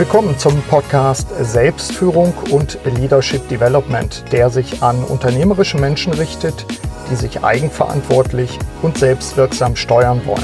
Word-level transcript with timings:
Willkommen 0.00 0.38
zum 0.38 0.62
Podcast 0.62 1.28
Selbstführung 1.42 2.32
und 2.50 2.78
Leadership 2.86 3.46
Development, 3.50 4.24
der 4.32 4.48
sich 4.48 4.82
an 4.82 5.04
unternehmerische 5.04 5.76
Menschen 5.76 6.14
richtet, 6.14 6.64
die 7.10 7.16
sich 7.16 7.44
eigenverantwortlich 7.44 8.58
und 8.80 8.96
selbstwirksam 8.96 9.76
steuern 9.76 10.22
wollen. 10.24 10.42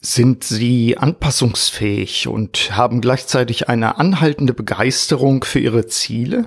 Sind 0.00 0.42
Sie 0.42 0.96
anpassungsfähig 0.96 2.28
und 2.28 2.74
haben 2.74 3.02
gleichzeitig 3.02 3.68
eine 3.68 3.98
anhaltende 3.98 4.54
Begeisterung 4.54 5.44
für 5.44 5.58
Ihre 5.58 5.86
Ziele? 5.86 6.46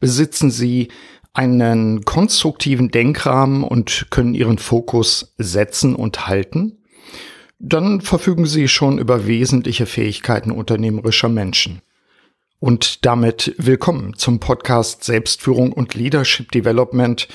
Besitzen 0.00 0.50
Sie 0.50 0.88
einen 1.32 2.04
konstruktiven 2.04 2.90
Denkrahmen 2.90 3.62
und 3.62 4.08
können 4.10 4.34
Ihren 4.34 4.58
Fokus 4.58 5.32
setzen 5.38 5.94
und 5.94 6.26
halten? 6.26 6.79
Dann 7.62 8.00
verfügen 8.00 8.46
Sie 8.46 8.68
schon 8.68 8.98
über 8.98 9.26
wesentliche 9.26 9.84
Fähigkeiten 9.84 10.50
unternehmerischer 10.50 11.28
Menschen. 11.28 11.82
Und 12.58 13.04
damit 13.04 13.54
willkommen 13.58 14.14
zum 14.16 14.40
Podcast 14.40 15.04
Selbstführung 15.04 15.70
und 15.70 15.94
Leadership 15.94 16.50
Development, 16.52 17.28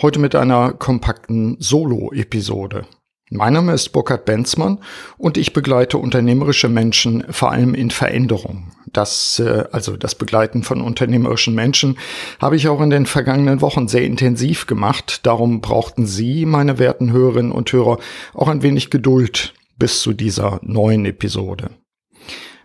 heute 0.00 0.20
mit 0.20 0.36
einer 0.36 0.72
kompakten 0.72 1.56
Solo-Episode. 1.58 2.86
Mein 3.28 3.54
Name 3.54 3.72
ist 3.72 3.88
Burkhard 3.88 4.24
Benzmann 4.24 4.78
und 5.18 5.36
ich 5.36 5.52
begleite 5.52 5.98
unternehmerische 5.98 6.68
Menschen 6.68 7.24
vor 7.32 7.50
allem 7.50 7.74
in 7.74 7.90
Veränderung. 7.90 8.70
Das, 8.92 9.40
äh, 9.40 9.64
also 9.72 9.96
das 9.96 10.14
Begleiten 10.14 10.62
von 10.62 10.80
unternehmerischen 10.80 11.56
Menschen, 11.56 11.98
habe 12.40 12.54
ich 12.54 12.68
auch 12.68 12.80
in 12.80 12.90
den 12.90 13.06
vergangenen 13.06 13.60
Wochen 13.60 13.88
sehr 13.88 14.04
intensiv 14.04 14.68
gemacht. 14.68 15.26
Darum 15.26 15.60
brauchten 15.60 16.06
Sie, 16.06 16.46
meine 16.46 16.78
werten 16.78 17.10
Hörerinnen 17.10 17.50
und 17.50 17.72
Hörer, 17.72 17.98
auch 18.32 18.46
ein 18.46 18.62
wenig 18.62 18.90
Geduld 18.90 19.54
bis 19.82 20.00
zu 20.00 20.12
dieser 20.12 20.60
neuen 20.62 21.04
Episode. 21.06 21.70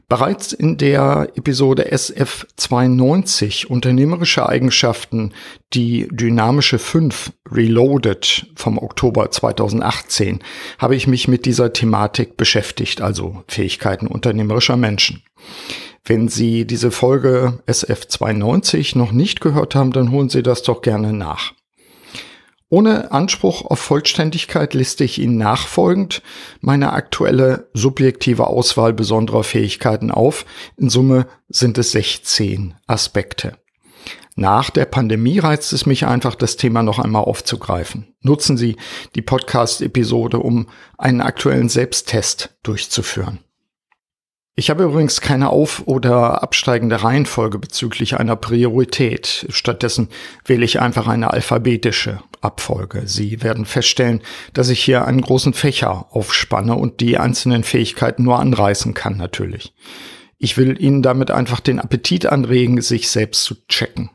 Bereits 0.08 0.54
in 0.54 0.78
der 0.78 1.32
Episode 1.34 1.92
SF92 1.92 3.66
Unternehmerische 3.66 4.48
Eigenschaften, 4.48 5.34
die 5.74 6.08
dynamische 6.12 6.78
5 6.78 7.34
Reloaded 7.52 8.46
vom 8.56 8.78
Oktober 8.78 9.32
2018, 9.32 10.44
habe 10.78 10.96
ich 10.96 11.08
mich 11.08 11.28
mit 11.28 11.48
dieser 11.48 11.74
Thematik 11.74 12.38
beschäftigt, 12.38 13.02
also 13.02 13.44
Fähigkeiten 13.48 14.06
unternehmerischer 14.06 14.78
Menschen. 14.78 15.24
Wenn 16.06 16.28
Sie 16.28 16.66
diese 16.66 16.92
Folge 16.92 17.64
SF92 17.66 18.96
noch 18.96 19.12
nicht 19.12 19.42
gehört 19.42 19.74
haben, 19.74 19.92
dann 19.92 20.12
holen 20.12 20.30
Sie 20.30 20.44
das 20.44 20.62
doch 20.62 20.84
gerne 20.84 21.14
nach. 21.14 21.57
Ohne 22.70 23.14
Anspruch 23.14 23.64
auf 23.64 23.80
Vollständigkeit 23.80 24.74
liste 24.74 25.06
ich 25.06 25.20
Ihnen 25.20 25.38
nachfolgend 25.38 26.22
meine 26.60 26.92
aktuelle 26.92 27.70
subjektive 27.74 28.48
Auswahl 28.48 28.92
besonderer 28.92 29.46
Fähigkeiten 29.46 30.12
auf. 30.12 30.46
In 30.76 30.90
Summe 30.90 31.28
sind 31.48 31.78
es 31.78 31.92
16 31.92 32.74
Aspekte. 32.86 33.58
Nach 34.36 34.70
der 34.70 34.86
Pandemie 34.86 35.40
reizt 35.40 35.72
es 35.72 35.86
mich 35.86 36.06
einfach, 36.06 36.36
das 36.36 36.58
Thema 36.58 36.84
noch 36.84 37.00
einmal 37.00 37.24
aufzugreifen. 37.24 38.14
Nutzen 38.22 38.58
Sie 38.58 38.76
die 39.16 39.22
Podcast-Episode, 39.22 40.40
um 40.40 40.68
einen 40.98 41.22
aktuellen 41.22 41.70
Selbsttest 41.70 42.56
durchzuführen. 42.64 43.40
Ich 44.60 44.72
habe 44.72 44.86
übrigens 44.86 45.22
keine 45.22 45.52
auf- 45.52 45.84
oder 45.86 46.42
absteigende 46.42 47.04
Reihenfolge 47.04 47.60
bezüglich 47.60 48.18
einer 48.18 48.36
Priorität. 48.36 49.46
Stattdessen 49.50 50.10
wähle 50.46 50.66
ich 50.66 50.80
einfach 50.82 51.08
eine 51.08 51.32
alphabetische 51.32 52.22
Abfolge. 52.42 53.04
Sie 53.06 53.44
werden 53.44 53.66
feststellen, 53.68 54.24
dass 54.54 54.70
ich 54.70 54.84
hier 54.84 55.06
einen 55.06 55.22
großen 55.22 55.54
Fächer 55.54 56.08
aufspanne 56.10 56.74
und 56.74 57.02
die 57.02 57.20
einzelnen 57.20 57.64
Fähigkeiten 57.64 58.24
nur 58.24 58.40
anreißen 58.40 58.96
kann 58.96 59.16
natürlich. 59.16 59.76
Ich 60.40 60.58
will 60.58 60.82
Ihnen 60.82 61.04
damit 61.04 61.30
einfach 61.30 61.60
den 61.60 61.80
Appetit 61.80 62.26
anregen, 62.26 62.82
sich 62.82 63.10
selbst 63.10 63.44
zu 63.44 63.68
checken. 63.68 64.10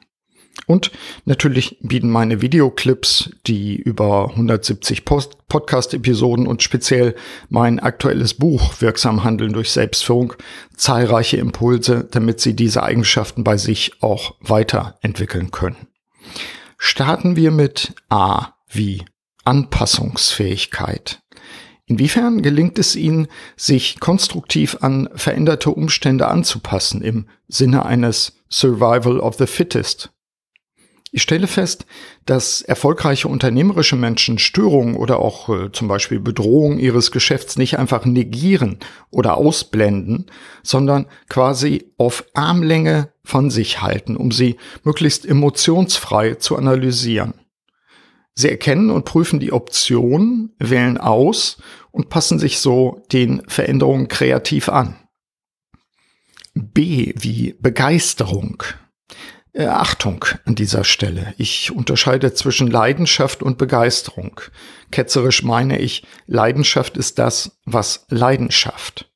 Und 0.66 0.90
natürlich 1.24 1.78
bieten 1.80 2.10
meine 2.10 2.40
Videoclips, 2.40 3.30
die 3.46 3.76
über 3.76 4.30
170 4.30 5.04
Podcast-Episoden 5.04 6.46
und 6.46 6.62
speziell 6.62 7.14
mein 7.48 7.80
aktuelles 7.80 8.34
Buch 8.34 8.80
Wirksam 8.80 9.24
Handeln 9.24 9.52
durch 9.52 9.72
Selbstführung 9.72 10.34
zahlreiche 10.76 11.36
Impulse, 11.36 12.06
damit 12.10 12.40
Sie 12.40 12.54
diese 12.54 12.82
Eigenschaften 12.82 13.44
bei 13.44 13.56
sich 13.56 14.02
auch 14.02 14.36
weiterentwickeln 14.40 15.50
können. 15.50 15.88
Starten 16.78 17.36
wir 17.36 17.50
mit 17.50 17.94
A 18.08 18.54
wie 18.68 19.04
Anpassungsfähigkeit. 19.44 21.20
Inwiefern 21.86 22.42
gelingt 22.42 22.78
es 22.78 22.94
Ihnen, 22.94 23.26
sich 23.56 23.98
konstruktiv 23.98 24.78
an 24.80 25.08
veränderte 25.14 25.70
Umstände 25.70 26.28
anzupassen 26.28 27.02
im 27.02 27.26
Sinne 27.48 27.84
eines 27.84 28.36
Survival 28.48 29.18
of 29.18 29.36
the 29.36 29.46
Fittest 29.46 30.11
ich 31.14 31.20
stelle 31.20 31.46
fest, 31.46 31.84
dass 32.24 32.62
erfolgreiche 32.62 33.28
unternehmerische 33.28 33.96
Menschen 33.96 34.38
Störungen 34.38 34.96
oder 34.96 35.18
auch 35.18 35.50
äh, 35.50 35.70
zum 35.70 35.86
Beispiel 35.86 36.20
Bedrohungen 36.20 36.78
ihres 36.78 37.10
Geschäfts 37.10 37.58
nicht 37.58 37.78
einfach 37.78 38.06
negieren 38.06 38.78
oder 39.10 39.36
ausblenden, 39.36 40.30
sondern 40.62 41.06
quasi 41.28 41.92
auf 41.98 42.24
Armlänge 42.32 43.12
von 43.24 43.50
sich 43.50 43.82
halten, 43.82 44.16
um 44.16 44.32
sie 44.32 44.56
möglichst 44.84 45.26
emotionsfrei 45.26 46.36
zu 46.36 46.56
analysieren. 46.56 47.34
Sie 48.34 48.48
erkennen 48.48 48.88
und 48.88 49.04
prüfen 49.04 49.38
die 49.38 49.52
Optionen, 49.52 50.54
wählen 50.58 50.96
aus 50.96 51.58
und 51.90 52.08
passen 52.08 52.38
sich 52.38 52.58
so 52.58 53.02
den 53.12 53.42
Veränderungen 53.48 54.08
kreativ 54.08 54.70
an. 54.70 54.96
B 56.54 57.12
wie 57.18 57.54
Begeisterung. 57.60 58.62
Äh, 59.54 59.66
Achtung 59.66 60.24
an 60.46 60.54
dieser 60.54 60.82
Stelle. 60.82 61.34
Ich 61.36 61.70
unterscheide 61.72 62.32
zwischen 62.32 62.68
Leidenschaft 62.68 63.42
und 63.42 63.58
Begeisterung. 63.58 64.40
Ketzerisch 64.90 65.42
meine 65.42 65.78
ich, 65.78 66.04
Leidenschaft 66.26 66.96
ist 66.96 67.18
das, 67.18 67.58
was 67.66 68.06
Leidenschaft. 68.08 69.10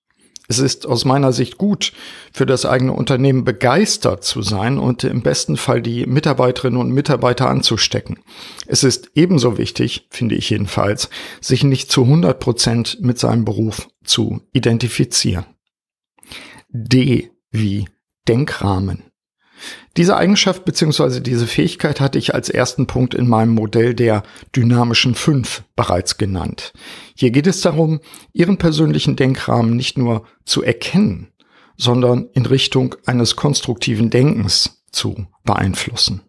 Es 0.49 0.59
ist 0.59 0.87
aus 0.87 1.05
meiner 1.05 1.33
Sicht 1.33 1.59
gut, 1.59 1.93
für 2.33 2.47
das 2.47 2.67
eigene 2.67 2.93
Unternehmen 2.93 3.45
begeistert 3.45 4.25
zu 4.25 4.43
sein 4.43 4.79
und 4.79 5.03
im 5.05 5.23
besten 5.23 5.57
Fall 5.57 5.83
die 5.83 6.07
Mitarbeiterinnen 6.07 6.79
und 6.79 6.93
Mitarbeiter 6.93 7.49
anzustecken. 7.49 8.21
Es 8.67 8.85
ist 8.85 9.11
ebenso 9.15 9.59
wichtig, 9.59 10.07
finde 10.11 10.37
ich 10.37 10.51
jedenfalls, 10.51 11.09
sich 11.41 11.65
nicht 11.65 11.91
zu 11.91 12.03
100 12.03 12.39
Prozent 12.39 12.99
mit 13.01 13.19
seinem 13.19 13.45
Beruf 13.45 13.89
zu 14.05 14.43
identifizieren. 14.53 15.47
D 16.69 17.31
wie 17.51 17.89
Denkrahmen. 18.29 19.03
Diese 19.97 20.17
Eigenschaft 20.17 20.65
bzw. 20.65 21.21
diese 21.21 21.47
Fähigkeit 21.47 22.01
hatte 22.01 22.19
ich 22.19 22.35
als 22.35 22.49
ersten 22.49 22.87
Punkt 22.87 23.15
in 23.15 23.29
meinem 23.29 23.55
Modell 23.55 23.95
der 23.95 24.23
dynamischen 24.55 25.15
Fünf 25.15 25.65
bereits 25.75 26.19
genannt. 26.19 26.73
Hier 27.15 27.31
geht 27.31 27.47
es 27.47 27.63
darum, 27.63 28.01
Ihren 28.33 28.59
persönlichen 28.59 29.17
Denkrahmen 29.17 29.75
nicht 29.75 29.97
nur 29.97 30.27
zu 30.45 30.63
erkennen, 30.63 31.33
sondern 31.77 32.29
in 32.33 32.47
Richtung 32.47 32.97
eines 33.07 33.37
konstruktiven 33.37 34.11
Denkens 34.11 34.83
zu 34.93 35.27
beeinflussen. 35.45 36.23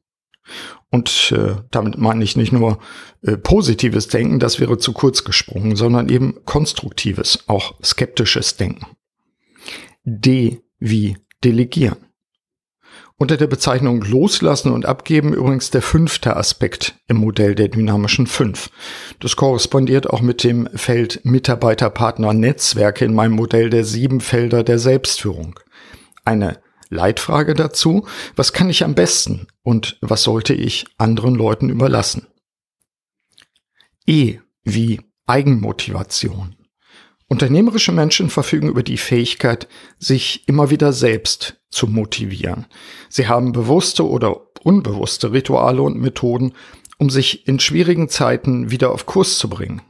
Und 0.89 1.33
äh, 1.35 1.57
damit 1.69 1.97
meine 1.97 2.23
ich 2.23 2.37
nicht 2.37 2.53
nur 2.53 2.79
äh, 3.21 3.35
positives 3.35 4.07
Denken, 4.07 4.39
das 4.39 4.59
wäre 4.59 4.77
zu 4.77 4.93
kurz 4.93 5.25
gesprungen, 5.25 5.75
sondern 5.75 6.07
eben 6.07 6.45
konstruktives, 6.45 7.43
auch 7.47 7.75
skeptisches 7.83 8.55
Denken. 8.55 8.85
D 10.05 10.61
wie 10.79 11.17
delegieren. 11.43 12.06
Unter 13.19 13.38
der 13.38 13.47
Bezeichnung 13.47 14.03
Loslassen 14.03 14.72
und 14.72 14.85
Abgeben 14.85 15.33
übrigens 15.33 15.72
der 15.72 15.81
fünfte 15.81 16.38
Aspekt 16.38 17.00
im 17.07 17.17
Modell 17.17 17.55
der 17.55 17.67
dynamischen 17.67 18.28
fünf. 18.28 18.69
Das 19.19 19.35
korrespondiert 19.35 20.07
auch 20.07 20.22
mit 20.22 20.43
dem 20.43 20.69
Feld 20.75 21.22
Mitarbeiterpartner 21.23 22.34
Netzwerke 22.34 23.05
in 23.05 23.16
meinem 23.16 23.34
Modell 23.34 23.72
der 23.72 23.85
sieben 23.85 24.22
Felder 24.22 24.64
der 24.64 24.78
Selbstführung. 24.78 25.59
Eine 26.25 26.61
Leitfrage 26.90 27.55
dazu, 27.55 28.05
was 28.35 28.53
kann 28.53 28.69
ich 28.69 28.84
am 28.84 28.93
besten 28.93 29.47
und 29.64 29.97
was 30.02 30.22
sollte 30.22 30.53
ich 30.53 30.85
anderen 30.99 31.34
Leuten 31.34 31.69
überlassen? 31.69 32.28
E 34.05 34.37
wie 34.64 35.02
Eigenmotivation. 35.25 36.56
Unternehmerische 37.29 37.91
Menschen 37.91 38.29
verfügen 38.29 38.70
über 38.70 38.84
die 38.84 38.97
Fähigkeit, 38.97 39.68
sich 40.00 40.47
immer 40.47 40.70
wieder 40.70 40.94
selbst 40.94 41.59
zu 41.70 41.88
motivieren. 41.88 42.68
Sie 43.09 43.28
haben 43.28 43.52
bewusste 43.52 44.08
oder 44.08 44.47
unbewusste 44.64 45.34
Rituale 45.34 45.82
und 45.82 46.00
Methoden, 46.00 46.53
um 46.97 47.09
sich 47.09 47.47
in 47.47 47.59
schwierigen 47.59 48.08
Zeiten 48.09 48.72
wieder 48.72 48.91
auf 48.91 49.06
Kurs 49.06 49.38
zu 49.38 49.50
bringen. 49.50 49.82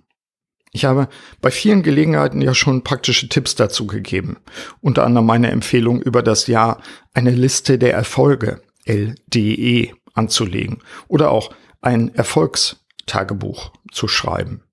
Ich 0.72 0.86
habe 0.86 1.08
bei 1.42 1.50
vielen 1.52 1.84
Gelegenheiten 1.84 2.42
ja 2.42 2.54
schon 2.54 2.84
praktische 2.84 3.30
Tipps 3.30 3.56
dazu 3.56 3.88
gegeben, 3.88 4.38
unter 4.82 5.06
anderem 5.06 5.26
meine 5.26 5.50
Empfehlung 5.50 6.02
über 6.02 6.22
das 6.22 6.48
Jahr 6.48 6.82
eine 7.14 7.32
Liste 7.32 7.78
der 7.78 7.94
Erfolge 7.94 8.62
LDE 8.86 9.94
anzulegen 10.14 10.80
oder 11.08 11.32
auch 11.32 11.54
ein 11.82 12.14
Erfolgstagebuch 12.14 13.72
zu 13.92 14.08
schreiben. 14.08 14.67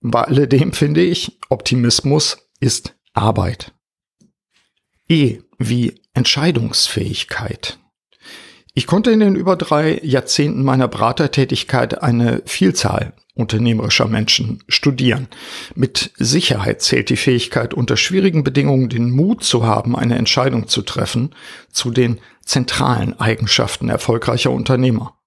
Bei 0.00 0.22
alledem 0.22 0.72
finde 0.72 1.02
ich, 1.02 1.38
Optimismus 1.48 2.48
ist 2.60 2.94
Arbeit. 3.12 3.72
E 5.08 5.38
wie 5.58 6.00
Entscheidungsfähigkeit. 6.14 7.78
Ich 8.74 8.86
konnte 8.86 9.12
in 9.12 9.20
den 9.20 9.36
über 9.36 9.56
drei 9.56 10.00
Jahrzehnten 10.02 10.64
meiner 10.64 10.88
Beratertätigkeit 10.88 12.02
eine 12.02 12.42
Vielzahl 12.44 13.14
unternehmerischer 13.34 14.06
Menschen 14.06 14.62
studieren. 14.68 15.28
Mit 15.74 16.12
Sicherheit 16.16 16.82
zählt 16.82 17.08
die 17.10 17.16
Fähigkeit, 17.16 17.74
unter 17.74 17.96
schwierigen 17.96 18.44
Bedingungen 18.44 18.88
den 18.88 19.10
Mut 19.10 19.42
zu 19.42 19.64
haben, 19.64 19.96
eine 19.96 20.16
Entscheidung 20.16 20.68
zu 20.68 20.82
treffen, 20.82 21.34
zu 21.72 21.90
den 21.90 22.20
zentralen 22.44 23.18
Eigenschaften 23.18 23.88
erfolgreicher 23.88 24.50
Unternehmer. 24.50 25.18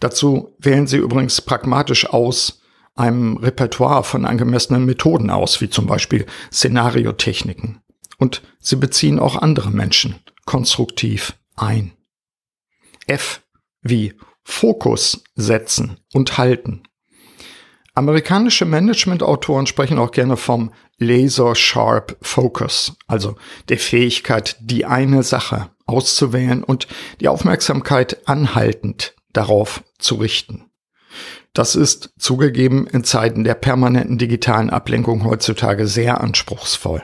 Dazu 0.00 0.54
wählen 0.58 0.86
sie 0.86 0.98
übrigens 0.98 1.40
pragmatisch 1.40 2.08
aus 2.08 2.62
einem 2.96 3.36
Repertoire 3.36 4.02
von 4.02 4.24
angemessenen 4.24 4.84
Methoden 4.84 5.30
aus, 5.30 5.60
wie 5.60 5.70
zum 5.70 5.86
Beispiel 5.86 6.26
Szenariotechniken. 6.52 7.80
Und 8.18 8.42
sie 8.58 8.76
beziehen 8.76 9.18
auch 9.18 9.36
andere 9.36 9.70
Menschen 9.70 10.16
konstruktiv 10.46 11.34
ein. 11.54 11.92
F 13.06 13.42
wie 13.82 14.14
Fokus 14.42 15.22
setzen 15.34 15.98
und 16.12 16.38
halten. 16.38 16.82
Amerikanische 17.94 18.64
Managementautoren 18.64 19.66
sprechen 19.66 19.98
auch 19.98 20.10
gerne 20.10 20.36
vom 20.36 20.72
Laser 20.98 21.54
Sharp 21.54 22.16
Focus, 22.20 22.92
also 23.06 23.36
der 23.68 23.78
Fähigkeit, 23.78 24.56
die 24.60 24.84
eine 24.84 25.22
Sache 25.22 25.70
auszuwählen 25.86 26.62
und 26.62 26.88
die 27.20 27.28
Aufmerksamkeit 27.28 28.28
anhaltend 28.28 29.14
darauf 29.32 29.82
zu 29.98 30.16
richten. 30.16 30.70
Das 31.52 31.74
ist 31.74 32.10
zugegeben 32.18 32.86
in 32.86 33.04
Zeiten 33.04 33.44
der 33.44 33.54
permanenten 33.54 34.18
digitalen 34.18 34.70
Ablenkung 34.70 35.24
heutzutage 35.24 35.86
sehr 35.86 36.20
anspruchsvoll. 36.20 37.02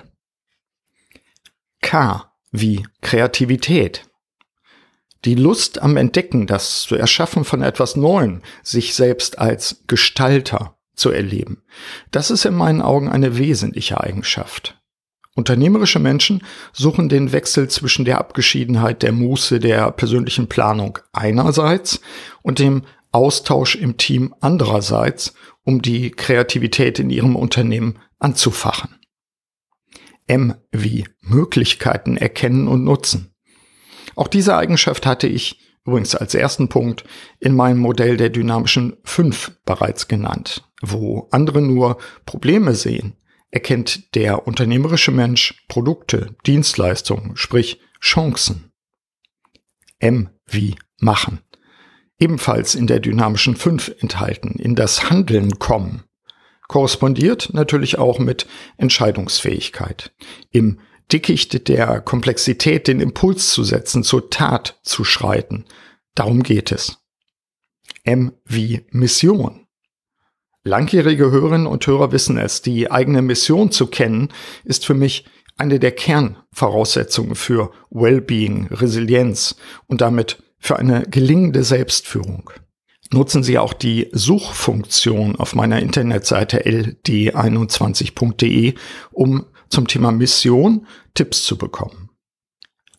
K 1.81 2.33
wie 2.51 2.87
Kreativität. 3.01 4.05
Die 5.25 5.35
Lust 5.35 5.81
am 5.81 5.97
Entdecken, 5.97 6.47
das 6.47 6.91
Erschaffen 6.91 7.45
von 7.45 7.63
etwas 7.63 7.97
Neuem, 7.97 8.43
sich 8.63 8.95
selbst 8.95 9.39
als 9.39 9.85
Gestalter 9.87 10.77
zu 10.95 11.11
erleben, 11.11 11.63
das 12.11 12.31
ist 12.31 12.45
in 12.45 12.55
meinen 12.55 12.83
Augen 12.83 13.09
eine 13.09 13.39
wesentliche 13.39 14.01
Eigenschaft. 14.01 14.79
Unternehmerische 15.35 15.99
Menschen 15.99 16.43
suchen 16.73 17.09
den 17.09 17.33
Wechsel 17.33 17.69
zwischen 17.69 18.05
der 18.05 18.19
Abgeschiedenheit 18.19 19.03
der 19.03 19.13
Muße 19.13 19.61
der 19.61 19.91
persönlichen 19.93 20.47
Planung 20.47 20.99
einerseits 21.13 22.01
und 22.43 22.59
dem 22.59 22.83
Austausch 23.13 23.77
im 23.77 23.97
Team 23.97 24.35
andererseits, 24.41 25.35
um 25.65 25.83
die 25.83 26.11
Kreativität 26.11 26.99
in 26.99 27.11
ihrem 27.11 27.37
Unternehmen 27.37 27.99
anzufachen. 28.19 28.99
M 30.27 30.55
wie 30.71 31.07
Möglichkeiten 31.21 32.17
erkennen 32.17 32.69
und 32.69 32.85
nutzen. 32.85 33.35
Auch 34.15 34.29
diese 34.29 34.57
Eigenschaft 34.57 35.07
hatte 35.07 35.27
ich 35.27 35.61
übrigens 35.85 36.15
als 36.15 36.35
ersten 36.35 36.69
Punkt 36.69 37.05
in 37.39 37.55
meinem 37.55 37.79
Modell 37.79 38.17
der 38.17 38.31
dynamischen 38.31 38.97
5 39.05 39.61
bereits 39.65 40.09
genannt. 40.09 40.69
Wo 40.81 41.29
andere 41.31 41.61
nur 41.61 41.99
Probleme 42.25 42.75
sehen, 42.75 43.17
erkennt 43.51 44.15
der 44.15 44.47
unternehmerische 44.47 45.11
Mensch 45.11 45.65
Produkte, 45.69 46.35
Dienstleistungen, 46.47 47.37
sprich 47.37 47.81
Chancen. 48.01 48.73
M 49.99 50.31
wie 50.47 50.77
machen. 50.99 51.41
Ebenfalls 52.23 52.77
in 52.77 52.87
der 52.87 53.01
dynamischen 53.01 53.57
5 53.57 53.97
enthalten, 53.99 54.55
in 54.57 54.77
das 54.77 55.11
Handeln 55.11 55.59
kommen. 55.59 56.05
Korrespondiert 56.69 57.51
natürlich 57.53 57.99
auch 57.99 58.21
mit 58.21 58.47
Entscheidungsfähigkeit. 58.77 60.13
Im 60.53 60.79
Dickicht 61.13 61.67
der 61.67 62.01
Komplexität 62.01 62.87
den 62.87 63.01
Impuls 63.01 63.51
zu 63.51 63.65
setzen, 63.65 64.05
zur 64.05 64.31
Tat 64.31 64.79
zu 64.85 65.03
schreiten. 65.03 65.65
Darum 66.15 66.45
geht 66.45 66.71
es. 66.71 66.99
M 68.05 68.35
wie 68.45 68.87
Mission. 68.93 69.67
Langjährige 70.63 71.33
Hörerinnen 71.33 71.67
und 71.67 71.85
Hörer 71.89 72.13
wissen 72.13 72.39
es, 72.39 72.63
die 72.63 72.89
eigene 72.89 73.21
Mission 73.21 73.73
zu 73.73 73.89
kennen, 73.89 74.29
ist 74.63 74.87
für 74.87 74.95
mich 74.95 75.25
eine 75.57 75.81
der 75.81 75.91
Kernvoraussetzungen 75.91 77.35
für 77.35 77.73
Wellbeing, 77.91 78.69
Resilienz 78.69 79.57
und 79.89 80.01
damit 80.01 80.41
für 80.63 80.79
eine 80.79 81.03
gelingende 81.03 81.65
Selbstführung. 81.65 82.51
Nutzen 83.11 83.43
Sie 83.43 83.59
auch 83.59 83.75
die 83.75 84.09
Suchfunktion 84.13 85.37
auf 85.37 85.55
meiner 85.55 85.81
Internetseite 85.81 86.65
ld21.de, 86.65 88.73
um 89.11 89.45
zum 89.69 89.87
Thema 89.89 90.13
Mission 90.13 90.87
Tipps 91.13 91.45
zu 91.45 91.59
bekommen. 91.59 92.09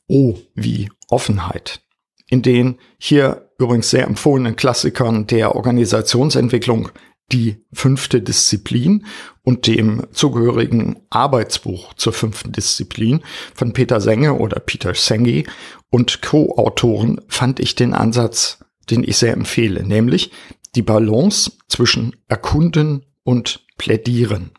O 0.08 0.38
wie 0.54 0.92
Offenheit. 1.10 1.82
In 2.28 2.44
den 2.44 2.78
hier 3.00 3.50
übrigens 3.58 3.90
sehr 3.90 4.06
empfohlenen 4.06 4.56
Klassikern 4.56 5.26
der 5.26 5.56
Organisationsentwicklung 5.56 6.92
die 7.34 7.58
fünfte 7.74 8.22
Disziplin 8.22 9.06
und 9.42 9.68
dem 9.68 10.04
zugehörigen 10.12 10.98
Arbeitsbuch 11.10 11.94
zur 11.96 12.14
fünften 12.14 12.52
Disziplin 12.52 13.22
von 13.56 13.74
Peter 13.74 14.00
Senge 14.00 14.36
oder 14.36 14.60
Peter 14.60 14.94
Senge 14.94 15.44
und 15.90 16.22
Co-Autoren 16.22 17.20
fand 17.28 17.60
ich 17.60 17.76
den 17.76 17.94
Ansatz, 17.94 18.60
den 18.90 19.04
ich 19.04 19.18
sehr 19.18 19.34
empfehle, 19.34 19.84
nämlich 19.84 20.32
die 20.76 20.82
Balance 20.84 21.52
zwischen 21.68 22.16
Erkunden 22.28 23.04
und 23.24 23.66
Plädieren. 23.78 24.52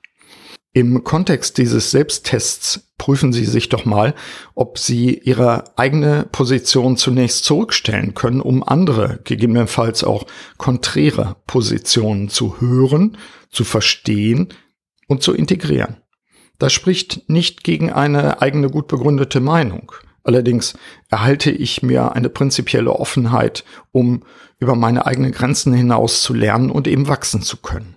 Im 0.77 1.05
Kontext 1.05 1.57
dieses 1.59 1.93
Selbsttests 1.93 2.93
prüfen 2.99 3.33
Sie 3.33 3.45
sich 3.45 3.69
doch 3.69 3.85
mal, 3.85 4.13
ob 4.57 4.77
Sie 4.77 5.17
Ihre 5.17 5.79
eigene 5.79 6.27
Position 6.33 6.97
zunächst 6.97 7.45
zurückstellen 7.45 8.15
können, 8.15 8.41
um 8.41 8.65
andere, 8.65 9.21
gegebenenfalls 9.23 10.03
auch 10.03 10.27
konträre 10.59 11.37
Positionen 11.47 12.29
zu 12.29 12.61
hören, 12.61 13.17
zu 13.51 13.63
verstehen 13.63 14.49
und 15.07 15.23
zu 15.23 15.33
integrieren. 15.33 15.99
Das 16.59 16.73
spricht 16.73 17.31
nicht 17.31 17.63
gegen 17.63 17.93
eine 17.93 18.43
eigene 18.43 18.69
gut 18.69 18.89
begründete 18.89 19.39
Meinung. 19.39 19.93
Allerdings 20.25 20.75
erhalte 21.09 21.53
ich 21.53 21.85
mir 21.85 22.17
eine 22.17 22.31
prinzipielle 22.31 22.91
Offenheit, 22.91 23.65
um 23.93 24.25
über 24.59 24.75
meine 24.75 25.07
eigenen 25.07 25.31
Grenzen 25.31 25.73
hinaus 25.73 26.23
zu 26.23 26.35
lernen 26.35 26.73
und 26.73 26.89
eben 26.89 27.07
wachsen 27.07 27.43
zu 27.43 27.59
können. 27.59 27.95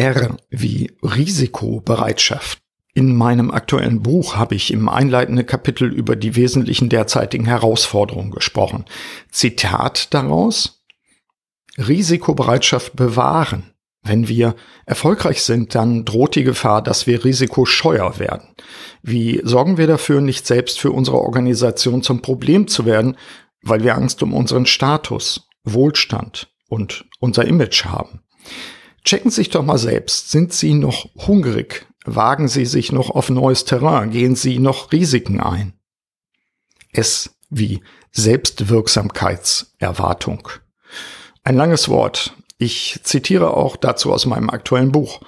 R 0.00 0.38
wie 0.48 0.96
Risikobereitschaft. 1.02 2.58
In 2.94 3.14
meinem 3.14 3.50
aktuellen 3.50 4.02
Buch 4.02 4.34
habe 4.34 4.54
ich 4.54 4.72
im 4.72 4.88
einleitenden 4.88 5.44
Kapitel 5.44 5.92
über 5.92 6.16
die 6.16 6.36
wesentlichen 6.36 6.88
derzeitigen 6.88 7.44
Herausforderungen 7.44 8.30
gesprochen. 8.30 8.86
Zitat 9.30 10.12
daraus. 10.14 10.82
Risikobereitschaft 11.76 12.96
bewahren. 12.96 13.74
Wenn 14.02 14.26
wir 14.26 14.56
erfolgreich 14.86 15.42
sind, 15.42 15.74
dann 15.74 16.06
droht 16.06 16.34
die 16.34 16.44
Gefahr, 16.44 16.82
dass 16.82 17.06
wir 17.06 17.22
risikoscheuer 17.22 18.18
werden. 18.18 18.48
Wie 19.02 19.42
sorgen 19.44 19.76
wir 19.76 19.86
dafür, 19.86 20.22
nicht 20.22 20.46
selbst 20.46 20.80
für 20.80 20.90
unsere 20.92 21.18
Organisation 21.18 22.02
zum 22.02 22.22
Problem 22.22 22.66
zu 22.66 22.86
werden, 22.86 23.18
weil 23.62 23.84
wir 23.84 23.94
Angst 23.94 24.22
um 24.22 24.32
unseren 24.32 24.64
Status, 24.64 25.46
Wohlstand 25.64 26.48
und 26.68 27.04
unser 27.20 27.44
Image 27.44 27.84
haben? 27.84 28.22
Checken 29.04 29.30
Sie 29.30 29.36
sich 29.36 29.50
doch 29.50 29.64
mal 29.64 29.78
selbst. 29.78 30.30
Sind 30.30 30.52
Sie 30.52 30.74
noch 30.74 31.08
hungrig? 31.16 31.86
Wagen 32.04 32.48
Sie 32.48 32.66
sich 32.66 32.92
noch 32.92 33.08
auf 33.10 33.30
neues 33.30 33.64
Terrain? 33.64 34.10
Gehen 34.10 34.36
Sie 34.36 34.58
noch 34.58 34.92
Risiken 34.92 35.40
ein? 35.40 35.72
S 36.92 37.30
wie 37.50 37.80
Selbstwirksamkeitserwartung. 38.12 40.48
Ein 41.44 41.56
langes 41.56 41.88
Wort. 41.88 42.34
Ich 42.58 43.00
zitiere 43.04 43.56
auch 43.56 43.76
dazu 43.76 44.12
aus 44.12 44.26
meinem 44.26 44.50
aktuellen 44.50 44.92
Buch. 44.92 45.20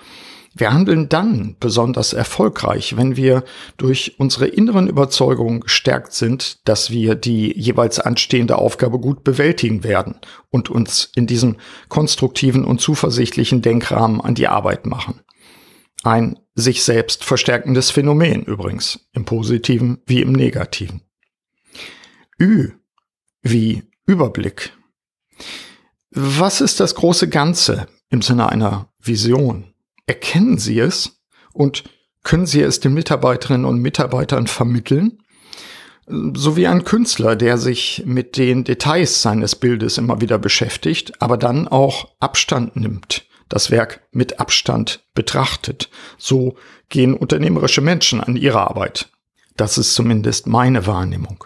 Wir 0.55 0.73
handeln 0.73 1.09
dann 1.09 1.57
besonders 1.61 2.13
erfolgreich, 2.13 2.97
wenn 2.97 3.17
wir 3.17 3.45
durch 3.79 4.17
unsere 4.19 4.47
inneren 4.47 4.87
Überzeugungen 4.87 5.61
gestärkt 5.61 6.13
sind, 6.13 6.59
dass 6.69 6.91
wir 6.91 7.15
die 7.15 7.59
jeweils 7.59 7.99
anstehende 7.99 8.59
Aufgabe 8.59 8.99
gut 8.99 9.25
bewältigen 9.25 9.83
werden 9.83 10.17
und 10.51 10.69
uns 10.69 11.11
in 11.15 11.27
diesem 11.27 11.57
konstruktiven 11.89 12.65
und 12.65 12.81
zuversichtlichen 12.81 13.63
Denkrahmen 13.63 14.21
an 14.21 14.35
die 14.35 14.49
Arbeit 14.49 14.85
machen. 14.85 15.21
Ein 16.03 16.39
sich 16.55 16.83
selbst 16.83 17.25
verstärkendes 17.25 17.91
Phänomen 17.91 18.43
übrigens, 18.43 19.09
im 19.13 19.25
positiven 19.25 20.03
wie 20.05 20.21
im 20.21 20.33
negativen. 20.33 21.01
Ü 22.39 22.73
wie 23.43 23.85
Überblick. 24.07 24.73
Was 26.11 26.61
ist 26.61 26.81
das 26.81 26.95
große 26.95 27.29
Ganze 27.29 27.87
im 28.11 28.21
Sinne 28.21 28.51
einer 28.51 28.93
Vision? 28.99 29.72
Erkennen 30.07 30.59
Sie 30.59 30.79
es 30.79 31.23
und 31.53 31.85
können 32.23 32.47
Sie 32.47 32.61
es 32.61 32.81
den 32.81 32.95
Mitarbeiterinnen 32.95 33.65
und 33.65 33.81
Mitarbeitern 33.81 34.47
vermitteln? 34.47 35.19
So 36.07 36.57
wie 36.57 36.67
ein 36.67 36.85
Künstler, 36.85 37.37
der 37.37 37.59
sich 37.59 38.03
mit 38.05 38.37
den 38.37 38.65
Details 38.65 39.23
seines 39.23 39.57
Bildes 39.57 39.99
immer 39.99 40.21
wieder 40.21 40.39
beschäftigt, 40.39 41.23
aber 41.23 41.37
dann 41.37 41.69
auch 41.69 42.09
Abstand 42.19 42.77
nimmt 42.77 43.27
das 43.53 43.71
Werk 43.71 44.01
mit 44.13 44.41
Abstand 44.41 45.05
betrachtet. 45.15 45.91
So 46.17 46.57
gehen 46.89 47.15
unternehmerische 47.15 47.83
Menschen 47.83 48.21
an 48.21 48.37
ihre 48.37 48.61
Arbeit. 48.61 49.11
Das 49.57 49.77
ist 49.77 49.95
zumindest 49.95 50.47
meine 50.47 50.87
Wahrnehmung. 50.87 51.45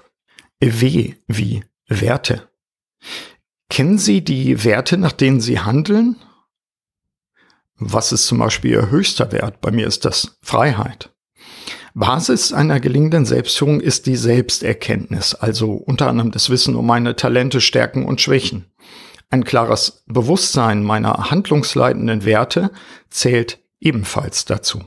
W 0.60 1.14
wie 1.26 1.64
Werte. 1.88 2.48
Kennen 3.68 3.98
Sie 3.98 4.22
die 4.22 4.64
Werte, 4.64 4.96
nach 4.96 5.12
denen 5.12 5.40
Sie 5.40 5.58
handeln? 5.58 6.16
Was 7.78 8.12
ist 8.12 8.26
zum 8.26 8.38
Beispiel 8.38 8.72
Ihr 8.72 8.90
höchster 8.90 9.32
Wert? 9.32 9.60
Bei 9.60 9.70
mir 9.70 9.86
ist 9.86 10.04
das 10.04 10.38
Freiheit. 10.42 11.10
Basis 11.94 12.52
einer 12.52 12.78
gelingenden 12.80 13.24
Selbstführung 13.24 13.80
ist 13.80 14.06
die 14.06 14.16
Selbsterkenntnis, 14.16 15.34
also 15.34 15.72
unter 15.72 16.08
anderem 16.08 16.30
das 16.30 16.50
Wissen 16.50 16.76
um 16.76 16.86
meine 16.86 17.16
Talente, 17.16 17.60
Stärken 17.60 18.04
und 18.04 18.20
Schwächen. 18.20 18.66
Ein 19.30 19.44
klares 19.44 20.04
Bewusstsein 20.06 20.82
meiner 20.82 21.30
handlungsleitenden 21.30 22.24
Werte 22.24 22.70
zählt 23.10 23.60
ebenfalls 23.80 24.44
dazu. 24.44 24.84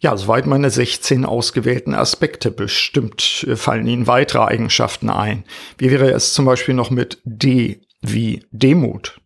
Ja, 0.00 0.16
soweit 0.16 0.46
meine 0.46 0.70
16 0.70 1.24
ausgewählten 1.24 1.94
Aspekte. 1.94 2.50
Bestimmt 2.50 3.46
fallen 3.54 3.86
Ihnen 3.86 4.06
weitere 4.06 4.42
Eigenschaften 4.42 5.08
ein. 5.08 5.44
Wie 5.78 5.90
wäre 5.90 6.10
es 6.10 6.34
zum 6.34 6.44
Beispiel 6.44 6.74
noch 6.74 6.90
mit 6.90 7.20
D 7.24 7.80
wie 8.02 8.44
Demut? 8.50 9.20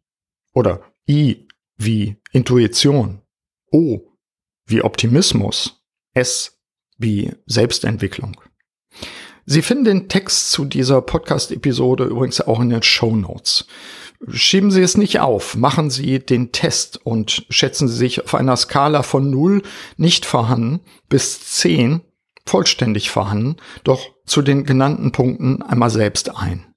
Oder 0.53 0.81
I 1.09 1.49
wie 1.81 2.17
Intuition? 2.33 3.23
O 3.73 4.01
wie 4.67 4.83
Optimismus? 4.83 5.83
S 6.13 6.61
wie 6.99 7.33
Selbstentwicklung. 7.47 8.41
Sie 9.47 9.63
finden 9.63 9.85
den 9.85 10.09
Text 10.09 10.51
zu 10.51 10.67
dieser 10.67 11.01
Podcast-Episode 11.01 12.05
übrigens 12.05 12.41
auch 12.43 12.61
in 12.61 12.69
den 12.69 12.83
Show 12.83 13.17
Notes. 13.17 13.67
Schieben 14.29 14.71
Sie 14.71 14.83
es 14.83 14.99
nicht 14.99 15.21
auf, 15.21 15.57
machen 15.57 15.89
Sie 15.89 16.19
den 16.19 16.53
Test 16.53 17.05
und 17.05 17.47
schätzen 17.49 17.89
Sie 17.89 17.97
sich 17.97 18.23
auf 18.23 18.35
einer 18.35 18.57
Skala 18.57 19.03
von 19.03 19.31
0 19.31 19.63
nicht 19.97 20.27
vorhanden 20.27 20.81
bis 21.09 21.41
10 21.47 22.03
vollständig 22.45 23.11
vorhanden, 23.11 23.57
doch 23.85 24.03
zu 24.27 24.43
den 24.43 24.65
genannten 24.65 25.13
Punkten 25.13 25.63
einmal 25.63 25.91
selbst 25.91 26.37
ein. 26.37 26.70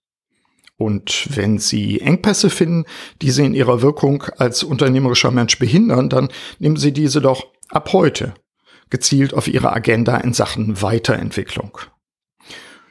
Und 0.78 1.28
wenn 1.36 1.60
Sie 1.60 2.02
Engpässe 2.02 2.50
finden, 2.50 2.86
die 3.22 3.32
Sie 3.32 3.46
in 3.46 3.54
Ihrer 3.54 3.82
Wirkung 3.82 4.24
als 4.38 4.64
unternehmerischer 4.64 5.32
Mensch 5.32 5.60
behindern, 5.60 6.10
dann 6.10 6.30
nehmen 6.60 6.78
Sie 6.78 6.92
diese 6.92 7.22
doch 7.22 7.48
ab 7.70 7.94
heute 7.94 8.34
gezielt 8.90 9.34
auf 9.34 9.48
ihre 9.48 9.74
Agenda 9.74 10.18
in 10.18 10.34
Sachen 10.34 10.82
Weiterentwicklung. 10.82 11.80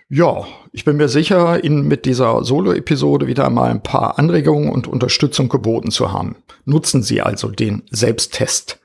Ja, 0.09 0.47
ich 0.73 0.85
bin 0.85 0.97
mir 0.97 1.09
sicher, 1.09 1.63
Ihnen 1.65 1.87
mit 1.87 2.05
dieser 2.05 2.45
Solo-Episode 2.45 3.29
wieder 3.29 3.47
einmal 3.47 3.71
ein 3.71 3.83
paar 3.83 4.19
Anregungen 4.19 4.71
und 4.71 4.89
Unterstützung 4.89 5.49
geboten 5.49 5.91
zu 5.91 6.13
haben. 6.13 6.37
Nutzen 6.65 7.03
Sie 7.03 7.23
also 7.23 7.51
den 7.51 7.85
Selbsttest. 7.91 8.81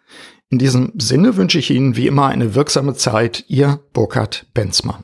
In 0.50 0.60
diesem 0.60 0.94
Sinne 0.98 1.36
wünsche 1.36 1.60
ich 1.60 1.72
Ihnen 1.72 1.98
wie 1.98 2.08
immer 2.08 2.28
eine 2.28 2.56
wirksame 2.56 2.94
Zeit. 2.94 3.44
Ihr 3.48 3.82
Burkhard 3.92 4.46
Benzmann. 4.54 5.04